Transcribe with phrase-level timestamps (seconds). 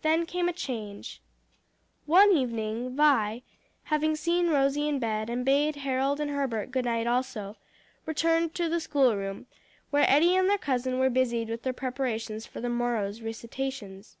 [0.00, 1.22] Then came a change.
[2.04, 3.44] One evening, Vi,
[3.84, 7.56] having seen Rosie in bed, and bade Harold and Herbert good night also,
[8.04, 9.46] returned to the schoolroom,
[9.90, 14.16] where Eddie and their cousin were busied with their preparations for the morrow's recitations.